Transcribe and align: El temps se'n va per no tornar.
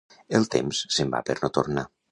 El 0.39 0.47
temps 0.55 0.81
se'n 0.97 1.15
va 1.17 1.23
per 1.29 1.39
no 1.45 1.55
tornar. 1.61 1.87